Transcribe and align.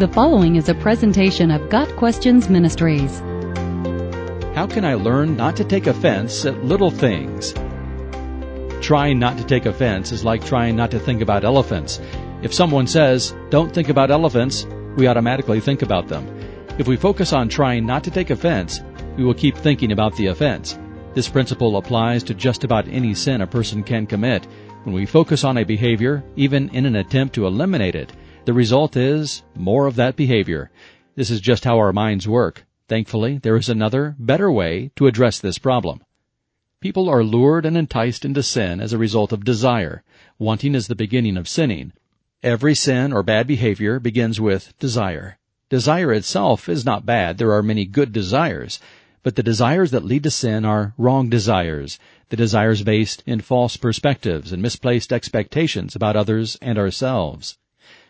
The 0.00 0.08
following 0.08 0.56
is 0.56 0.70
a 0.70 0.74
presentation 0.74 1.50
of 1.50 1.68
Got 1.68 1.94
Questions 1.96 2.48
Ministries. 2.48 3.18
How 4.54 4.66
can 4.66 4.82
I 4.82 4.94
learn 4.94 5.36
not 5.36 5.56
to 5.56 5.64
take 5.64 5.86
offense 5.86 6.46
at 6.46 6.64
little 6.64 6.90
things? 6.90 7.52
Trying 8.80 9.18
not 9.18 9.36
to 9.36 9.44
take 9.44 9.66
offense 9.66 10.10
is 10.10 10.24
like 10.24 10.42
trying 10.42 10.74
not 10.74 10.90
to 10.92 10.98
think 10.98 11.20
about 11.20 11.44
elephants. 11.44 12.00
If 12.40 12.54
someone 12.54 12.86
says, 12.86 13.34
don't 13.50 13.74
think 13.74 13.90
about 13.90 14.10
elephants, 14.10 14.66
we 14.96 15.06
automatically 15.06 15.60
think 15.60 15.82
about 15.82 16.08
them. 16.08 16.26
If 16.78 16.88
we 16.88 16.96
focus 16.96 17.34
on 17.34 17.50
trying 17.50 17.84
not 17.84 18.02
to 18.04 18.10
take 18.10 18.30
offense, 18.30 18.80
we 19.18 19.24
will 19.26 19.34
keep 19.34 19.54
thinking 19.54 19.92
about 19.92 20.16
the 20.16 20.28
offense. 20.28 20.78
This 21.12 21.28
principle 21.28 21.76
applies 21.76 22.22
to 22.22 22.32
just 22.32 22.64
about 22.64 22.88
any 22.88 23.12
sin 23.12 23.42
a 23.42 23.46
person 23.46 23.82
can 23.82 24.06
commit. 24.06 24.46
When 24.84 24.94
we 24.94 25.04
focus 25.04 25.44
on 25.44 25.58
a 25.58 25.64
behavior, 25.64 26.24
even 26.36 26.70
in 26.70 26.86
an 26.86 26.96
attempt 26.96 27.34
to 27.34 27.46
eliminate 27.46 27.96
it, 27.96 28.14
the 28.50 28.54
result 28.54 28.96
is 28.96 29.44
more 29.54 29.86
of 29.86 29.94
that 29.94 30.16
behavior. 30.16 30.72
This 31.14 31.30
is 31.30 31.40
just 31.40 31.62
how 31.62 31.78
our 31.78 31.92
minds 31.92 32.26
work. 32.26 32.66
Thankfully, 32.88 33.38
there 33.38 33.54
is 33.54 33.68
another, 33.68 34.16
better 34.18 34.50
way 34.50 34.90
to 34.96 35.06
address 35.06 35.38
this 35.38 35.56
problem. 35.56 36.02
People 36.80 37.08
are 37.08 37.22
lured 37.22 37.64
and 37.64 37.76
enticed 37.76 38.24
into 38.24 38.42
sin 38.42 38.80
as 38.80 38.92
a 38.92 38.98
result 38.98 39.30
of 39.30 39.44
desire. 39.44 40.02
Wanting 40.36 40.74
is 40.74 40.88
the 40.88 40.96
beginning 40.96 41.36
of 41.36 41.46
sinning. 41.46 41.92
Every 42.42 42.74
sin 42.74 43.12
or 43.12 43.22
bad 43.22 43.46
behavior 43.46 44.00
begins 44.00 44.40
with 44.40 44.76
desire. 44.80 45.38
Desire 45.68 46.12
itself 46.12 46.68
is 46.68 46.84
not 46.84 47.06
bad. 47.06 47.38
There 47.38 47.52
are 47.52 47.62
many 47.62 47.84
good 47.84 48.12
desires. 48.12 48.80
But 49.22 49.36
the 49.36 49.44
desires 49.44 49.92
that 49.92 50.04
lead 50.04 50.24
to 50.24 50.30
sin 50.32 50.64
are 50.64 50.92
wrong 50.98 51.28
desires, 51.28 52.00
the 52.30 52.36
desires 52.36 52.82
based 52.82 53.22
in 53.26 53.42
false 53.42 53.76
perspectives 53.76 54.50
and 54.50 54.60
misplaced 54.60 55.12
expectations 55.12 55.94
about 55.94 56.16
others 56.16 56.58
and 56.60 56.78
ourselves. 56.78 57.56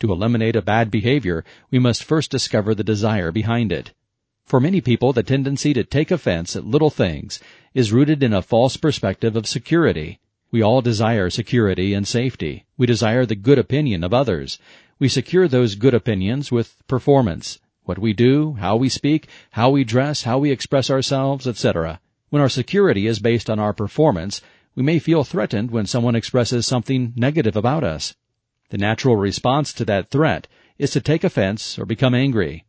To 0.00 0.12
eliminate 0.12 0.56
a 0.56 0.62
bad 0.62 0.90
behavior, 0.90 1.44
we 1.70 1.78
must 1.78 2.04
first 2.04 2.30
discover 2.30 2.74
the 2.74 2.84
desire 2.84 3.30
behind 3.30 3.72
it. 3.72 3.92
For 4.44 4.60
many 4.60 4.80
people, 4.80 5.12
the 5.12 5.22
tendency 5.22 5.72
to 5.72 5.84
take 5.84 6.10
offense 6.10 6.56
at 6.56 6.66
little 6.66 6.90
things 6.90 7.40
is 7.74 7.92
rooted 7.92 8.22
in 8.22 8.32
a 8.32 8.42
false 8.42 8.76
perspective 8.76 9.36
of 9.36 9.46
security. 9.46 10.18
We 10.50 10.60
all 10.60 10.82
desire 10.82 11.30
security 11.30 11.94
and 11.94 12.06
safety. 12.06 12.64
We 12.76 12.86
desire 12.86 13.24
the 13.24 13.36
good 13.36 13.58
opinion 13.58 14.04
of 14.04 14.12
others. 14.12 14.58
We 14.98 15.08
secure 15.08 15.48
those 15.48 15.76
good 15.76 15.94
opinions 15.94 16.52
with 16.52 16.76
performance, 16.86 17.58
what 17.84 17.98
we 17.98 18.12
do, 18.12 18.54
how 18.54 18.76
we 18.76 18.88
speak, 18.88 19.28
how 19.52 19.70
we 19.70 19.84
dress, 19.84 20.22
how 20.22 20.38
we 20.38 20.50
express 20.50 20.90
ourselves, 20.90 21.46
etc. 21.46 22.00
When 22.30 22.42
our 22.42 22.48
security 22.48 23.06
is 23.06 23.18
based 23.18 23.48
on 23.48 23.58
our 23.58 23.72
performance, 23.72 24.42
we 24.74 24.82
may 24.82 24.98
feel 24.98 25.24
threatened 25.24 25.70
when 25.70 25.86
someone 25.86 26.14
expresses 26.14 26.66
something 26.66 27.12
negative 27.16 27.56
about 27.56 27.84
us. 27.84 28.14
The 28.72 28.78
natural 28.78 29.16
response 29.16 29.74
to 29.74 29.84
that 29.84 30.08
threat 30.08 30.48
is 30.78 30.92
to 30.92 31.00
take 31.02 31.24
offense 31.24 31.78
or 31.78 31.84
become 31.84 32.14
angry. 32.14 32.64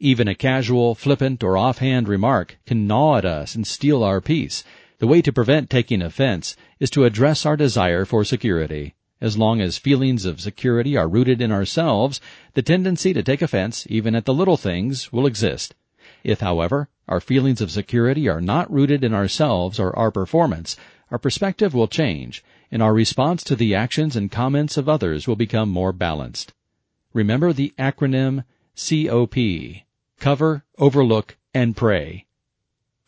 Even 0.00 0.26
a 0.26 0.34
casual, 0.34 0.96
flippant, 0.96 1.44
or 1.44 1.56
offhand 1.56 2.08
remark 2.08 2.58
can 2.66 2.88
gnaw 2.88 3.18
at 3.18 3.24
us 3.24 3.54
and 3.54 3.64
steal 3.64 4.02
our 4.02 4.20
peace. 4.20 4.64
The 4.98 5.06
way 5.06 5.22
to 5.22 5.32
prevent 5.32 5.70
taking 5.70 6.02
offense 6.02 6.56
is 6.80 6.90
to 6.90 7.04
address 7.04 7.46
our 7.46 7.56
desire 7.56 8.04
for 8.04 8.24
security. 8.24 8.94
As 9.20 9.38
long 9.38 9.60
as 9.60 9.78
feelings 9.78 10.24
of 10.24 10.40
security 10.40 10.96
are 10.96 11.06
rooted 11.06 11.40
in 11.40 11.52
ourselves, 11.52 12.20
the 12.54 12.62
tendency 12.62 13.12
to 13.12 13.22
take 13.22 13.40
offense, 13.40 13.86
even 13.88 14.16
at 14.16 14.24
the 14.24 14.34
little 14.34 14.56
things, 14.56 15.12
will 15.12 15.24
exist. 15.24 15.76
If, 16.24 16.40
however, 16.40 16.88
our 17.06 17.20
feelings 17.20 17.60
of 17.60 17.70
security 17.70 18.28
are 18.28 18.40
not 18.40 18.72
rooted 18.72 19.04
in 19.04 19.14
ourselves 19.14 19.78
or 19.78 19.96
our 19.96 20.10
performance, 20.10 20.76
our 21.14 21.18
perspective 21.18 21.72
will 21.72 21.86
change, 21.86 22.42
and 22.72 22.82
our 22.82 22.92
response 22.92 23.44
to 23.44 23.54
the 23.54 23.72
actions 23.72 24.16
and 24.16 24.32
comments 24.32 24.76
of 24.76 24.88
others 24.88 25.28
will 25.28 25.36
become 25.36 25.68
more 25.68 25.92
balanced. 25.92 26.52
Remember 27.12 27.52
the 27.52 27.72
acronym 27.78 28.42
COP. 28.74 29.36
Cover, 30.18 30.64
overlook, 30.76 31.36
and 31.54 31.76
pray. 31.76 32.26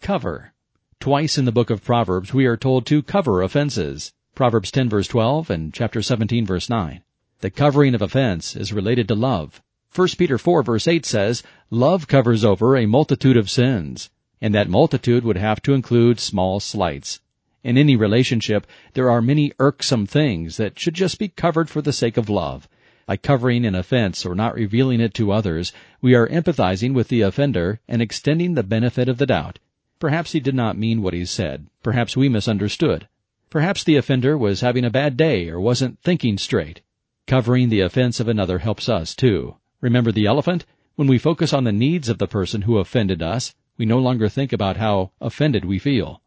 Cover. 0.01 0.53
Twice 1.01 1.37
in 1.37 1.47
the 1.47 1.51
book 1.51 1.69
of 1.69 1.83
Proverbs 1.83 2.33
we 2.33 2.47
are 2.47 2.57
told 2.57 2.87
to 2.87 3.03
cover 3.03 3.43
offenses. 3.43 4.13
Proverbs 4.37 4.71
10 4.71 4.89
verse 4.89 5.09
12 5.09 5.51
and 5.51 5.75
chapter 5.75 6.01
17 6.01 6.47
verse 6.47 6.71
9. 6.71 7.03
The 7.41 7.51
covering 7.51 7.97
of 7.97 8.03
offense 8.03 8.55
is 8.55 8.73
related 8.73 9.09
to 9.09 9.17
love. 9.17 9.61
1 9.93 10.09
Peter 10.17 10.39
4 10.39 10.63
verse 10.63 10.87
8 10.87 11.05
says, 11.05 11.43
Love 11.71 12.07
covers 12.07 12.45
over 12.45 12.77
a 12.77 12.87
multitude 12.87 13.37
of 13.37 13.51
sins. 13.51 14.11
And 14.41 14.55
that 14.55 14.69
multitude 14.69 15.25
would 15.25 15.39
have 15.39 15.61
to 15.63 15.75
include 15.75 16.21
small 16.21 16.61
slights. 16.61 17.21
In 17.67 17.77
any 17.77 17.97
relationship, 17.97 18.65
there 18.93 19.11
are 19.11 19.21
many 19.21 19.51
irksome 19.59 20.07
things 20.07 20.57
that 20.57 20.79
should 20.79 20.95
just 20.95 21.19
be 21.19 21.27
covered 21.27 21.69
for 21.69 21.83
the 21.83 21.93
sake 21.93 22.17
of 22.17 22.29
love. 22.29 22.69
By 23.07 23.17
covering 23.17 23.67
an 23.67 23.75
offense 23.75 24.25
or 24.25 24.37
not 24.37 24.55
revealing 24.55 25.01
it 25.01 25.13
to 25.15 25.33
others, 25.33 25.73
we 26.01 26.15
are 26.15 26.29
empathizing 26.29 26.95
with 26.95 27.09
the 27.09 27.23
offender 27.23 27.81
and 27.89 28.01
extending 28.01 28.55
the 28.55 28.63
benefit 28.63 29.09
of 29.09 29.19
the 29.19 29.27
doubt. 29.27 29.59
Perhaps 29.99 30.31
he 30.31 30.39
did 30.39 30.55
not 30.55 30.79
mean 30.79 31.03
what 31.03 31.13
he 31.13 31.25
said. 31.25 31.67
Perhaps 31.83 32.17
we 32.17 32.29
misunderstood. 32.29 33.09
Perhaps 33.51 33.83
the 33.83 33.97
offender 33.97 34.39
was 34.39 34.61
having 34.61 34.85
a 34.85 34.89
bad 34.89 35.17
day 35.17 35.49
or 35.49 35.61
wasn't 35.61 35.99
thinking 36.03 36.39
straight. 36.39 36.83
Covering 37.27 37.69
the 37.69 37.81
offense 37.81 38.21
of 38.21 38.29
another 38.29 38.61
helps 38.61 38.89
us 38.89 39.13
too. 39.13 39.57
Remember 39.81 40.13
the 40.13 40.27
elephant? 40.27 40.67
When 40.95 41.09
we 41.09 41.19
focus 41.19 41.53
on 41.53 41.65
the 41.65 41.73
needs 41.73 42.09
of 42.09 42.19
the 42.19 42.29
person 42.29 42.63
who 42.63 42.79
offended 42.79 43.23
us, 43.23 43.57
we 43.77 43.87
no 43.87 43.99
longer 43.99 44.29
think 44.29 44.53
about 44.53 44.77
how 44.77 45.11
offended 45.21 45.65
we 45.65 45.81
feel. 45.81 46.23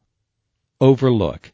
Overlook. 0.82 1.52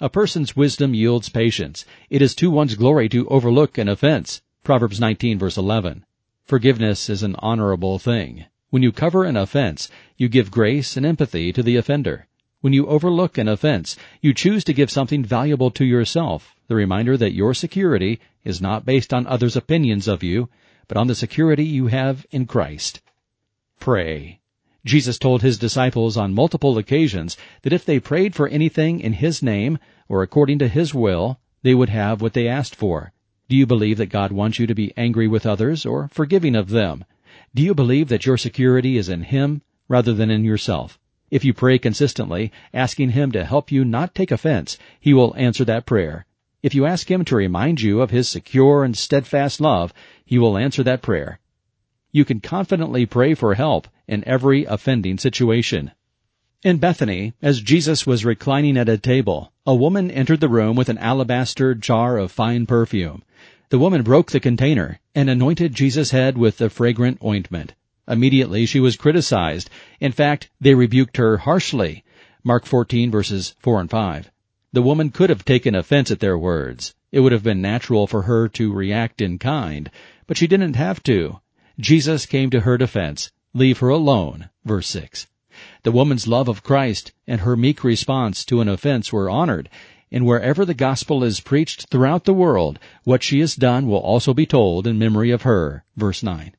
A 0.00 0.08
person's 0.08 0.56
wisdom 0.56 0.94
yields 0.94 1.28
patience. 1.28 1.84
It 2.10 2.20
is 2.20 2.34
to 2.34 2.50
one's 2.50 2.74
glory 2.74 3.08
to 3.10 3.28
overlook 3.28 3.78
an 3.78 3.88
offense. 3.88 4.42
Proverbs 4.64 4.98
19 4.98 5.38
verse 5.38 5.56
11. 5.56 6.04
Forgiveness 6.44 7.08
is 7.08 7.22
an 7.22 7.36
honorable 7.38 8.00
thing. 8.00 8.46
When 8.70 8.82
you 8.82 8.90
cover 8.90 9.22
an 9.22 9.36
offense, 9.36 9.88
you 10.16 10.28
give 10.28 10.50
grace 10.50 10.96
and 10.96 11.06
empathy 11.06 11.52
to 11.52 11.62
the 11.62 11.76
offender. 11.76 12.26
When 12.62 12.72
you 12.72 12.88
overlook 12.88 13.38
an 13.38 13.46
offense, 13.46 13.96
you 14.20 14.34
choose 14.34 14.64
to 14.64 14.72
give 14.72 14.90
something 14.90 15.24
valuable 15.24 15.70
to 15.70 15.84
yourself, 15.84 16.56
the 16.66 16.74
reminder 16.74 17.16
that 17.16 17.32
your 17.32 17.54
security 17.54 18.18
is 18.42 18.60
not 18.60 18.84
based 18.84 19.14
on 19.14 19.28
others' 19.28 19.54
opinions 19.54 20.08
of 20.08 20.24
you, 20.24 20.48
but 20.88 20.96
on 20.96 21.06
the 21.06 21.14
security 21.14 21.64
you 21.64 21.86
have 21.86 22.26
in 22.32 22.44
Christ. 22.44 23.02
Pray. 23.78 24.40
Jesus 24.84 25.18
told 25.18 25.42
his 25.42 25.58
disciples 25.58 26.16
on 26.16 26.34
multiple 26.34 26.76
occasions 26.76 27.36
that 27.62 27.72
if 27.72 27.84
they 27.84 27.98
prayed 27.98 28.34
for 28.34 28.48
anything 28.48 29.00
in 29.00 29.14
his 29.14 29.42
name 29.42 29.78
or 30.08 30.22
according 30.22 30.58
to 30.58 30.68
his 30.68 30.92
will, 30.92 31.38
they 31.62 31.74
would 31.74 31.88
have 31.88 32.20
what 32.20 32.34
they 32.34 32.46
asked 32.46 32.76
for. 32.76 33.12
Do 33.48 33.56
you 33.56 33.66
believe 33.66 33.98
that 33.98 34.06
God 34.06 34.32
wants 34.32 34.58
you 34.58 34.66
to 34.66 34.74
be 34.74 34.92
angry 34.96 35.28
with 35.28 35.44
others 35.44 35.84
or 35.84 36.08
forgiving 36.08 36.56
of 36.56 36.70
them? 36.70 37.04
Do 37.54 37.62
you 37.62 37.74
believe 37.74 38.08
that 38.08 38.26
your 38.26 38.36
security 38.36 38.96
is 38.96 39.08
in 39.08 39.22
Him 39.22 39.62
rather 39.86 40.12
than 40.12 40.30
in 40.30 40.44
yourself? 40.44 40.98
If 41.30 41.44
you 41.44 41.52
pray 41.52 41.78
consistently, 41.78 42.52
asking 42.72 43.10
Him 43.10 43.32
to 43.32 43.44
help 43.44 43.70
you 43.70 43.84
not 43.84 44.14
take 44.14 44.30
offense, 44.30 44.78
He 44.98 45.12
will 45.12 45.34
answer 45.36 45.64
that 45.66 45.86
prayer. 45.86 46.26
If 46.62 46.74
you 46.74 46.86
ask 46.86 47.10
Him 47.10 47.24
to 47.26 47.36
remind 47.36 47.80
you 47.80 48.00
of 48.00 48.10
His 48.10 48.28
secure 48.28 48.82
and 48.82 48.96
steadfast 48.96 49.60
love, 49.60 49.92
He 50.24 50.38
will 50.38 50.56
answer 50.56 50.82
that 50.82 51.02
prayer. 51.02 51.38
You 52.14 52.24
can 52.24 52.38
confidently 52.38 53.06
pray 53.06 53.34
for 53.34 53.54
help 53.54 53.88
in 54.06 54.22
every 54.24 54.66
offending 54.66 55.18
situation. 55.18 55.90
In 56.62 56.76
Bethany, 56.76 57.32
as 57.42 57.60
Jesus 57.60 58.06
was 58.06 58.24
reclining 58.24 58.76
at 58.76 58.88
a 58.88 58.96
table, 58.96 59.52
a 59.66 59.74
woman 59.74 60.12
entered 60.12 60.38
the 60.38 60.48
room 60.48 60.76
with 60.76 60.88
an 60.88 60.98
alabaster 60.98 61.74
jar 61.74 62.16
of 62.16 62.30
fine 62.30 62.66
perfume. 62.66 63.24
The 63.70 63.80
woman 63.80 64.02
broke 64.02 64.30
the 64.30 64.38
container 64.38 65.00
and 65.12 65.28
anointed 65.28 65.74
Jesus' 65.74 66.12
head 66.12 66.38
with 66.38 66.58
the 66.58 66.70
fragrant 66.70 67.18
ointment. 67.20 67.74
Immediately 68.06 68.66
she 68.66 68.78
was 68.78 68.94
criticized. 68.94 69.68
In 69.98 70.12
fact, 70.12 70.50
they 70.60 70.76
rebuked 70.76 71.16
her 71.16 71.38
harshly. 71.38 72.04
Mark 72.44 72.64
14 72.64 73.10
verses 73.10 73.56
4 73.58 73.80
and 73.80 73.90
5. 73.90 74.30
The 74.72 74.82
woman 74.82 75.10
could 75.10 75.30
have 75.30 75.44
taken 75.44 75.74
offense 75.74 76.12
at 76.12 76.20
their 76.20 76.38
words. 76.38 76.94
It 77.10 77.18
would 77.18 77.32
have 77.32 77.42
been 77.42 77.60
natural 77.60 78.06
for 78.06 78.22
her 78.22 78.46
to 78.50 78.72
react 78.72 79.20
in 79.20 79.40
kind, 79.40 79.90
but 80.28 80.36
she 80.36 80.46
didn't 80.46 80.76
have 80.76 81.02
to. 81.02 81.40
Jesus 81.78 82.26
came 82.26 82.50
to 82.50 82.60
her 82.60 82.78
defense. 82.78 83.32
Leave 83.52 83.78
her 83.78 83.88
alone. 83.88 84.48
Verse 84.64 84.88
6. 84.88 85.26
The 85.82 85.92
woman's 85.92 86.26
love 86.26 86.48
of 86.48 86.62
Christ 86.62 87.12
and 87.26 87.40
her 87.40 87.56
meek 87.56 87.84
response 87.84 88.44
to 88.46 88.60
an 88.60 88.68
offense 88.68 89.12
were 89.12 89.30
honored, 89.30 89.68
and 90.10 90.24
wherever 90.24 90.64
the 90.64 90.74
gospel 90.74 91.24
is 91.24 91.40
preached 91.40 91.88
throughout 91.90 92.24
the 92.24 92.32
world, 92.32 92.78
what 93.02 93.22
she 93.22 93.40
has 93.40 93.56
done 93.56 93.88
will 93.88 93.98
also 93.98 94.32
be 94.34 94.46
told 94.46 94.86
in 94.86 94.98
memory 94.98 95.30
of 95.30 95.42
her. 95.42 95.84
Verse 95.96 96.22
9. 96.22 96.54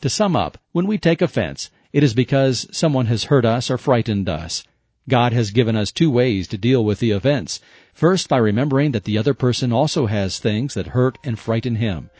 To 0.00 0.10
sum 0.10 0.36
up, 0.36 0.58
when 0.72 0.86
we 0.86 0.98
take 0.98 1.22
offense, 1.22 1.70
it 1.92 2.02
is 2.02 2.14
because 2.14 2.66
someone 2.70 3.06
has 3.06 3.24
hurt 3.24 3.44
us 3.44 3.70
or 3.70 3.78
frightened 3.78 4.28
us. 4.28 4.64
God 5.08 5.32
has 5.34 5.50
given 5.50 5.76
us 5.76 5.92
two 5.92 6.10
ways 6.10 6.48
to 6.48 6.58
deal 6.58 6.84
with 6.84 6.98
the 6.98 7.10
offense. 7.10 7.60
First, 7.92 8.28
by 8.28 8.38
remembering 8.38 8.92
that 8.92 9.04
the 9.04 9.18
other 9.18 9.34
person 9.34 9.72
also 9.72 10.06
has 10.06 10.38
things 10.38 10.74
that 10.74 10.88
hurt 10.88 11.18
and 11.22 11.38
frighten 11.38 11.76
him. 11.76 12.10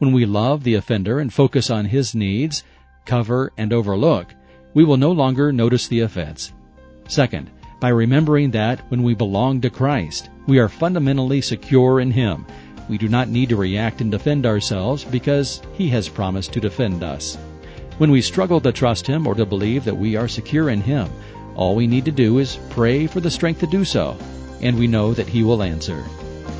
When 0.00 0.12
we 0.12 0.24
love 0.24 0.64
the 0.64 0.76
offender 0.76 1.20
and 1.20 1.30
focus 1.30 1.68
on 1.68 1.84
his 1.84 2.14
needs, 2.14 2.64
cover 3.04 3.52
and 3.58 3.70
overlook, 3.70 4.34
we 4.72 4.82
will 4.82 4.96
no 4.96 5.12
longer 5.12 5.52
notice 5.52 5.88
the 5.88 6.00
offense. 6.00 6.54
Second, 7.06 7.50
by 7.80 7.90
remembering 7.90 8.50
that 8.52 8.80
when 8.90 9.02
we 9.02 9.12
belong 9.14 9.60
to 9.60 9.68
Christ, 9.68 10.30
we 10.46 10.58
are 10.58 10.70
fundamentally 10.70 11.42
secure 11.42 12.00
in 12.00 12.10
Him. 12.10 12.46
We 12.88 12.96
do 12.96 13.08
not 13.08 13.28
need 13.28 13.50
to 13.50 13.56
react 13.56 14.00
and 14.00 14.10
defend 14.10 14.46
ourselves 14.46 15.04
because 15.04 15.60
He 15.74 15.90
has 15.90 16.08
promised 16.08 16.54
to 16.54 16.60
defend 16.60 17.02
us. 17.02 17.36
When 17.98 18.10
we 18.10 18.22
struggle 18.22 18.62
to 18.62 18.72
trust 18.72 19.06
Him 19.06 19.26
or 19.26 19.34
to 19.34 19.44
believe 19.44 19.84
that 19.84 19.98
we 19.98 20.16
are 20.16 20.28
secure 20.28 20.70
in 20.70 20.80
Him, 20.80 21.10
all 21.56 21.74
we 21.74 21.86
need 21.86 22.06
to 22.06 22.10
do 22.10 22.38
is 22.38 22.58
pray 22.70 23.06
for 23.06 23.20
the 23.20 23.30
strength 23.30 23.60
to 23.60 23.66
do 23.66 23.84
so, 23.84 24.16
and 24.62 24.78
we 24.78 24.86
know 24.86 25.12
that 25.12 25.28
He 25.28 25.42
will 25.42 25.62
answer. 25.62 26.02